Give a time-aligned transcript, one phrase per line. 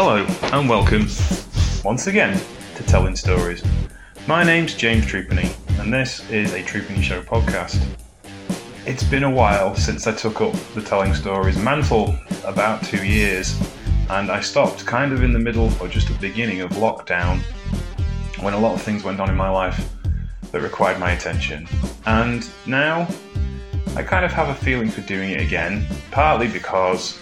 [0.00, 1.08] Hello and welcome
[1.82, 2.40] once again
[2.76, 3.64] to Telling Stories.
[4.28, 7.84] My name's James Trupany and this is a Trupany Show podcast.
[8.86, 12.14] It's been a while since I took up the Telling Stories mantle,
[12.44, 13.60] about two years,
[14.08, 17.40] and I stopped kind of in the middle or just at the beginning of lockdown
[18.40, 19.84] when a lot of things went on in my life
[20.52, 21.66] that required my attention.
[22.06, 23.08] And now
[23.96, 27.18] I kind of have a feeling for doing it again, partly because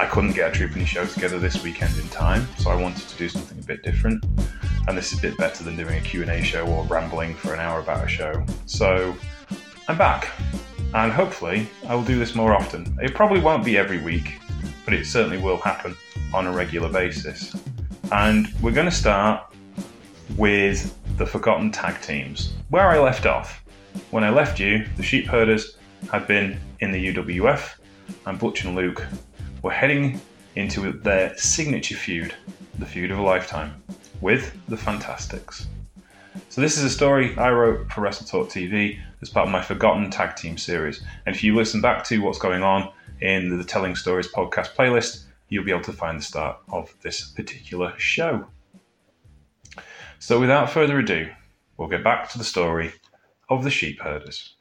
[0.00, 3.18] I couldn't get a Trupany show together this weekend in time, so I wanted to
[3.18, 4.24] do something a bit different.
[4.88, 7.60] And this is a bit better than doing a Q&A show or rambling for an
[7.60, 8.42] hour about a show.
[8.64, 9.14] So
[9.88, 10.30] I'm back,
[10.94, 12.96] and hopefully I will do this more often.
[13.02, 14.40] It probably won't be every week,
[14.86, 15.94] but it certainly will happen
[16.32, 17.54] on a regular basis.
[18.10, 19.54] And we're going to start
[20.38, 23.62] with the Forgotten Tag Teams, where I left off.
[24.12, 25.76] When I left you, the Sheep Herders
[26.10, 27.74] had been in the UWF,
[28.24, 29.06] and Butch and Luke
[29.62, 30.20] were heading
[30.56, 32.34] into their signature feud,
[32.78, 33.82] the feud of a lifetime,
[34.20, 35.66] with the Fantastics.
[36.48, 39.62] So this is a story I wrote for Wrestle Talk TV as part of my
[39.62, 41.02] Forgotten Tag Team series.
[41.26, 45.24] And if you listen back to what's going on in the Telling Stories podcast playlist,
[45.48, 48.46] you'll be able to find the start of this particular show.
[50.18, 51.30] So without further ado,
[51.76, 52.92] we'll get back to the story
[53.48, 54.54] of the sheep herders.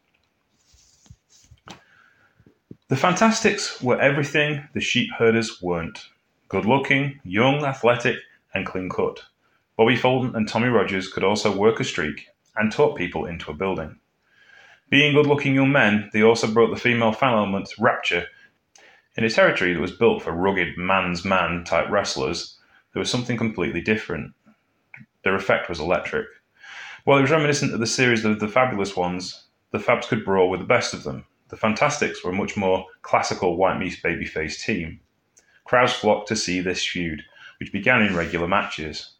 [2.90, 6.10] The Fantastics were everything the sheep herders weren't
[6.48, 8.18] good looking, young, athletic,
[8.56, 9.26] and clean cut.
[9.78, 13.54] Bobby Fulton and Tommy Rogers could also work a streak and talk people into a
[13.54, 14.00] building.
[14.90, 18.26] Being good looking young men, they also brought the female fan element rapture.
[19.16, 22.58] In a territory that was built for rugged man's man type wrestlers,
[22.94, 24.34] there was something completely different.
[25.24, 26.26] Their effect was electric.
[27.04, 30.50] While it was reminiscent of the series of the Fabulous Ones, the Fabs could brawl
[30.50, 34.64] with the best of them, the Fantastics were a much more classical white meat babyface
[34.64, 35.00] team.
[35.66, 37.24] Crowds flocked to see this feud,
[37.60, 39.12] which began in regular matches.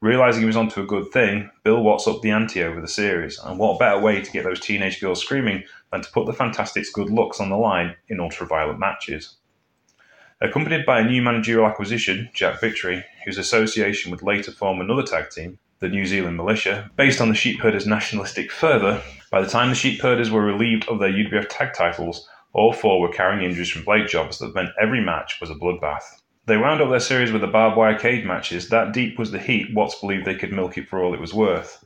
[0.00, 3.38] Realizing he was onto a good thing, Bill Watts upped the ante over the series,
[3.38, 5.62] and what better way to get those teenage girls screaming
[5.92, 9.36] than to put the Fantastics' good looks on the line in ultra-violent matches.
[10.40, 15.30] Accompanied by a new managerial acquisition, Jack Victory, whose association would later form another tag
[15.30, 19.00] team, the New Zealand Militia, based on the Sheepherders' nationalistic fervour,
[19.32, 23.00] by the time the sheep Sheepherders were relieved of their UWF tag titles, all four
[23.00, 26.20] were carrying injuries from blade jobs that meant every match was a bloodbath.
[26.44, 28.68] They wound up their series with the barbed wire cage matches.
[28.68, 31.32] That deep was the heat, Watts believed they could milk it for all it was
[31.32, 31.82] worth.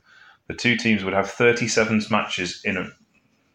[0.47, 2.89] The two teams would have 37 matches in a,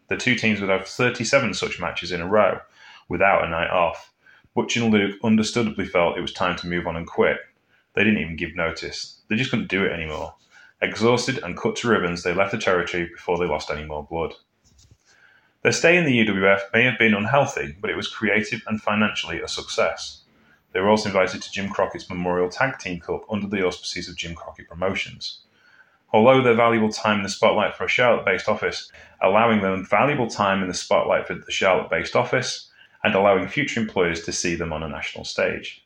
[0.07, 2.61] the two teams would have 37 such matches in a row,
[3.09, 4.11] without a night off.
[4.55, 7.37] Butch and Luke understandably felt it was time to move on and quit.
[7.93, 9.21] They didn't even give notice.
[9.29, 10.33] They just couldn't do it anymore.
[10.83, 14.33] Exhausted and cut to ribbons, they left the territory before they lost any more blood.
[15.61, 19.39] Their stay in the UWF may have been unhealthy, but it was creative and financially
[19.39, 20.23] a success.
[20.73, 24.17] They were also invited to Jim Crockett's Memorial Tag Team Cup under the auspices of
[24.17, 25.39] Jim Crockett Promotions.
[26.11, 28.91] Although their valuable time in the spotlight for a Charlotte based office,
[29.21, 32.69] allowing them valuable time in the spotlight for the Charlotte based office,
[33.05, 35.85] and allowing future employers to see them on a national stage.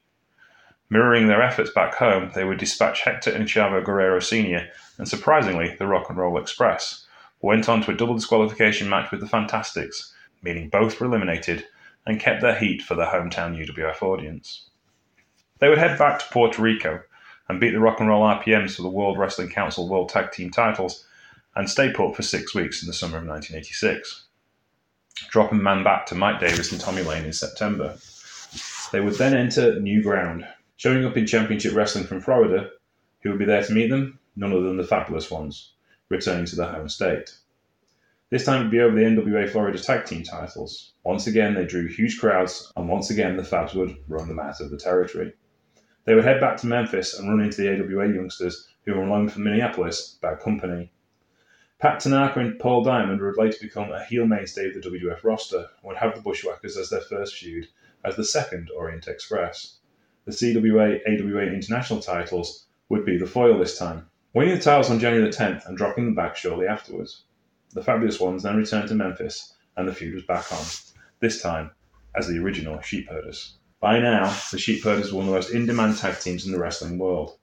[0.89, 5.75] Mirroring their efforts back home, they would dispatch Hector and Chavo Guerrero Sr., and surprisingly,
[5.77, 7.05] the Rock and Roll Express,
[7.41, 11.65] went on to a double disqualification match with the Fantastics, meaning both were eliminated
[12.05, 14.69] and kept their heat for their hometown UWF audience.
[15.59, 17.01] They would head back to Puerto Rico
[17.49, 20.51] and beat the Rock and Roll RPMs for the World Wrestling Council World Tag Team
[20.51, 21.05] titles
[21.55, 24.25] and stay put for six weeks in the summer of 1986,
[25.29, 27.97] dropping man back to Mike Davis and Tommy Lane in September.
[28.91, 32.69] They would then enter new ground, Showing up in Championship Wrestling from Florida,
[33.21, 34.19] who would be there to meet them?
[34.35, 35.73] None other than the Fabulous Ones,
[36.07, 37.35] returning to their home state.
[38.29, 40.93] This time it would be over the NWA Florida Tag Team titles.
[41.03, 44.61] Once again, they drew huge crowds, and once again, the Fabs would run them out
[44.61, 45.33] of the territory.
[46.05, 49.09] They would head back to Memphis and run into the AWA youngsters who were on
[49.09, 50.91] loan from Minneapolis, bad company.
[51.79, 55.57] Pat Tanaka and Paul Diamond would later become a heel mainstay of the WWF roster
[55.57, 57.67] and would have the Bushwhackers as their first feud
[58.05, 59.79] as the second Orient Express
[60.27, 64.99] the CWA AWA international titles would be the foil this time, winning the titles on
[64.99, 67.23] January the 10th and dropping them back shortly afterwards.
[67.73, 70.65] The Fabulous Ones then returned to Memphis, and the feud was back on,
[71.21, 71.71] this time
[72.13, 73.55] as the original Sheepherders.
[73.79, 76.59] By now, the Sheepherders were one of the most in demand tag teams in the
[76.59, 77.37] wrestling world.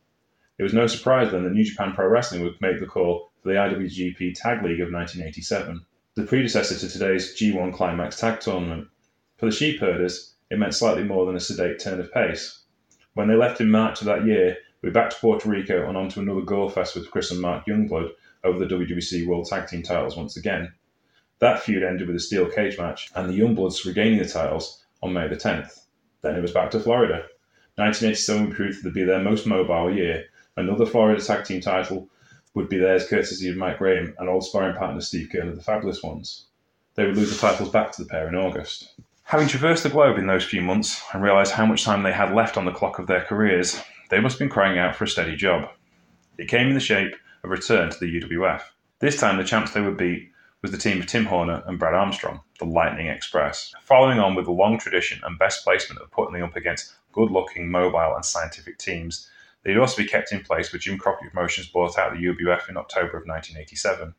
[0.58, 3.48] It was no surprise then that New Japan Pro Wrestling would make the call for
[3.48, 5.80] the IWGP Tag League of 1987,
[6.16, 8.88] the predecessor to today's G1 Climax Tag Tournament.
[9.38, 12.60] For the Sheepherders, it meant slightly more than a sedate turn of pace.
[13.14, 16.08] When they left in March of that year, we back to Puerto Rico and on
[16.10, 18.10] to another gore fest with Chris and Mark Youngblood
[18.42, 20.72] over the WWC World Tag Team titles once again.
[21.38, 25.12] That feud ended with a steel cage match and the Youngbloods regaining the titles on
[25.12, 25.84] May the 10th.
[26.22, 27.26] Then it was back to Florida.
[27.76, 30.24] 1987 proved to be their most mobile year.
[30.56, 32.08] Another Florida Tag Team title
[32.54, 35.62] would be theirs courtesy of Mike Graham and old sparring partner Steve Keirn of the
[35.62, 36.46] Fabulous Ones.
[36.94, 38.94] They would lose the titles back to the pair in August.
[39.28, 42.34] Having traversed the globe in those few months and realised how much time they had
[42.34, 43.80] left on the clock of their careers,
[44.10, 45.70] they must have been crying out for a steady job.
[46.36, 48.60] It came in the shape of a return to the UWF.
[48.98, 50.30] This time, the champs they would beat
[50.60, 54.44] was the team of Tim Horner and Brad Armstrong, the Lightning Express, following on with
[54.44, 58.24] the long tradition and best placement of putting them up against good looking, mobile, and
[58.24, 59.30] scientific teams.
[59.62, 62.76] They'd also be kept in place with Jim Crockett Promotions bought out the UWF in
[62.76, 64.14] October of 1987.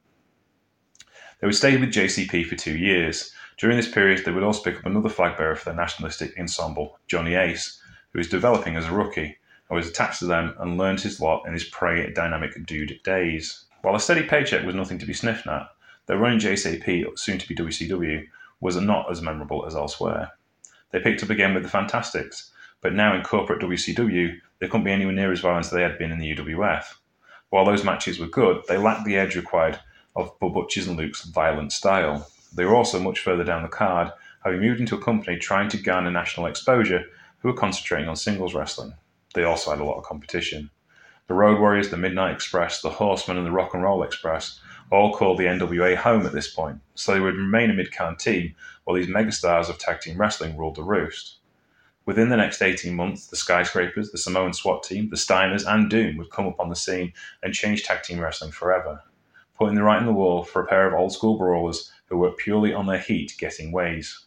[1.39, 3.33] They would stay with JCP for two years.
[3.57, 6.99] During this period, they would also pick up another flag bearer for their nationalistic ensemble,
[7.07, 9.37] Johnny Ace, who was developing as a rookie
[9.69, 13.65] and was attached to them and learned his lot in his prey dynamic dude days.
[13.81, 15.69] While a steady paycheck was nothing to be sniffed at,
[16.05, 18.27] their run in JCP, soon to be WCW,
[18.59, 20.31] was not as memorable as elsewhere.
[20.91, 22.51] They picked up again with the Fantastics,
[22.81, 25.97] but now in corporate WCW, they couldn't be anywhere near as violent as they had
[25.97, 26.95] been in the UWF.
[27.49, 29.79] While those matches were good, they lacked the edge required
[30.15, 32.27] of Butch's and Luke's violent style.
[32.53, 34.11] They were also much further down the card,
[34.43, 37.03] having moved into a company trying to garner national exposure
[37.39, 38.93] who were concentrating on singles wrestling.
[39.33, 40.69] They also had a lot of competition.
[41.27, 44.59] The Road Warriors, the Midnight Express, the Horsemen, and the Rock and Roll Express
[44.91, 48.19] all called the NWA home at this point, so they would remain a mid card
[48.19, 51.39] team while these megastars of tag team wrestling ruled the roost.
[52.05, 56.17] Within the next 18 months, the Skyscrapers, the Samoan SWAT team, the Steiners, and Doom
[56.17, 57.11] would come up on the scene
[57.41, 59.01] and change tag team wrestling forever
[59.57, 62.39] putting the right in the wall for a pair of old school brawlers who worked
[62.39, 64.25] purely on their heat getting ways.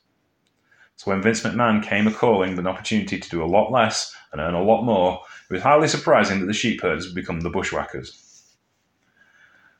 [0.97, 4.15] So when Vince McMahon came a calling with an opportunity to do a lot less
[4.33, 7.51] and earn a lot more, it was highly surprising that the sheepherders would become the
[7.51, 8.29] bushwhackers.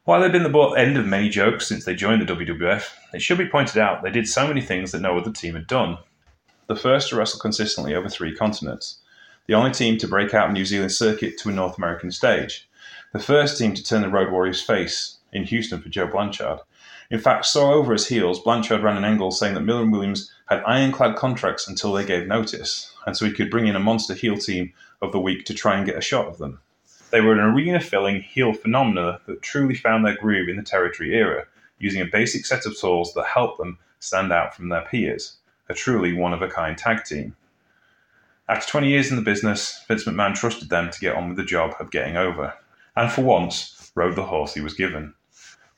[0.09, 3.37] While they've been the end of many jokes since they joined the WWF, it should
[3.37, 5.99] be pointed out they did so many things that no other team had done.
[6.67, 9.01] The first to wrestle consistently over three continents,
[9.47, 12.71] the only team to break out New Zealand circuit to a North American stage,
[13.13, 16.61] the first team to turn the Road Warriors face, in Houston for Joe Blanchard.
[17.11, 20.33] In fact, so over his heels, Blanchard ran an angle saying that Miller and Williams
[20.47, 24.15] had ironclad contracts until they gave notice, and so he could bring in a monster
[24.15, 26.61] heel team of the week to try and get a shot of them.
[27.11, 31.15] They were an arena filling heel phenomena that truly found their groove in the territory
[31.15, 31.47] era,
[31.79, 35.39] using a basic set of tools that helped them stand out from their peers,
[35.69, 37.35] a truly one of a kind tag team.
[38.49, 41.45] After 20 years in the business, Vince McMahon trusted them to get on with the
[41.45, 42.55] job of getting over,
[42.97, 45.15] and for once, rode the horse he was given.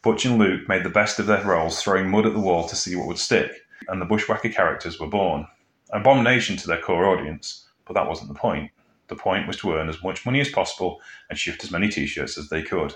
[0.03, 2.75] Butch and Luke made the best of their roles, throwing mud at the wall to
[2.75, 3.53] see what would stick,
[3.87, 5.47] and the bushwhacker characters were born.
[5.91, 8.71] Abomination to their core audience, but that wasn't the point.
[9.09, 12.07] The point was to earn as much money as possible and shift as many t
[12.07, 12.95] shirts as they could.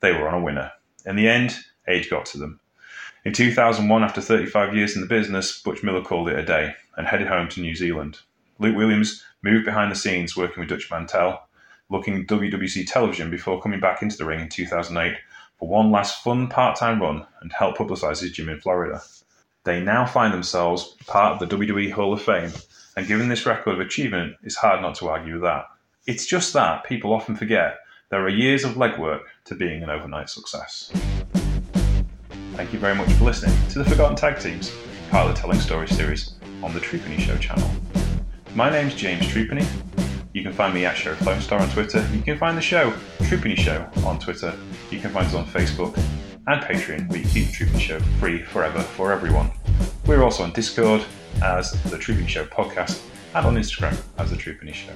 [0.00, 0.72] They were on a winner.
[1.04, 2.60] In the end, age got to them.
[3.26, 7.06] In 2001, after 35 years in the business, Butch Miller called it a day and
[7.06, 8.20] headed home to New Zealand.
[8.58, 11.48] Luke Williams moved behind the scenes working with Dutch Mantell,
[11.90, 15.18] looking WWC television before coming back into the ring in 2008
[15.60, 19.02] for one last fun part time run and help publicise his gym in Florida.
[19.64, 22.50] They now find themselves part of the WWE Hall of Fame,
[22.96, 25.66] and given this record of achievement, it's hard not to argue with that.
[26.06, 27.76] It's just that people often forget
[28.08, 30.90] there are years of legwork to being an overnight success.
[32.54, 34.74] Thank you very much for listening to the Forgotten Tag Teams,
[35.10, 37.70] part of the Telling Stories series on the Trupany Show channel.
[38.54, 39.66] My name's James Trupany,
[40.32, 42.06] you can find me at Sheriff Lone Star on Twitter.
[42.14, 44.54] You can find the show, Trupany Show, on Twitter.
[44.90, 45.96] You can find us on Facebook
[46.46, 49.50] and Patreon, where you keep the Trupany Show free forever for everyone.
[50.06, 51.04] We're also on Discord
[51.42, 53.02] as the Trupany Show podcast
[53.34, 54.92] and on Instagram as the Trupany Show.